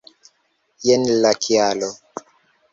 Jen 0.87 1.05
la 1.27 1.33
kialo. 1.45 1.93